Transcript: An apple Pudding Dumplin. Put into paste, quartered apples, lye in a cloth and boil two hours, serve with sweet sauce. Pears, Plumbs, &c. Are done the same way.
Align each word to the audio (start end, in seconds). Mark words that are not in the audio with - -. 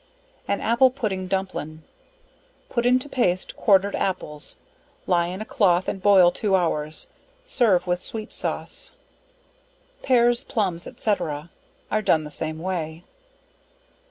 An 0.47 0.61
apple 0.61 0.89
Pudding 0.89 1.27
Dumplin. 1.27 1.83
Put 2.69 2.87
into 2.87 3.07
paste, 3.07 3.55
quartered 3.55 3.95
apples, 3.95 4.57
lye 5.05 5.27
in 5.27 5.41
a 5.41 5.45
cloth 5.45 5.87
and 5.87 6.01
boil 6.01 6.31
two 6.31 6.55
hours, 6.55 7.05
serve 7.45 7.85
with 7.85 8.01
sweet 8.01 8.33
sauce. 8.33 8.89
Pears, 10.01 10.43
Plumbs, 10.43 10.87
&c. 10.95 11.15
Are 11.91 12.01
done 12.01 12.23
the 12.23 12.31
same 12.31 12.57
way. 12.57 13.03